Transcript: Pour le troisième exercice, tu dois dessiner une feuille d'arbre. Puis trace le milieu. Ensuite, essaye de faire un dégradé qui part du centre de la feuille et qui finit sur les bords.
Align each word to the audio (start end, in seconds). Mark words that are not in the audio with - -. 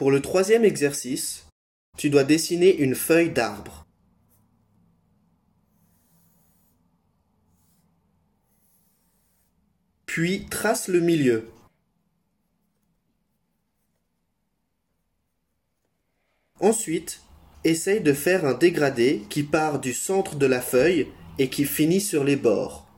Pour 0.00 0.10
le 0.10 0.22
troisième 0.22 0.64
exercice, 0.64 1.46
tu 1.98 2.08
dois 2.08 2.24
dessiner 2.24 2.74
une 2.74 2.94
feuille 2.94 3.28
d'arbre. 3.28 3.86
Puis 10.06 10.46
trace 10.46 10.88
le 10.88 11.00
milieu. 11.00 11.50
Ensuite, 16.60 17.20
essaye 17.64 18.00
de 18.00 18.14
faire 18.14 18.46
un 18.46 18.54
dégradé 18.54 19.26
qui 19.28 19.42
part 19.42 19.80
du 19.80 19.92
centre 19.92 20.36
de 20.36 20.46
la 20.46 20.62
feuille 20.62 21.08
et 21.38 21.50
qui 21.50 21.66
finit 21.66 22.00
sur 22.00 22.24
les 22.24 22.36
bords. 22.36 22.89